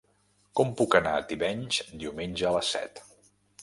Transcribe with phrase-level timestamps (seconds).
[0.59, 3.09] Com puc anar a Tivenys diumenge a les set?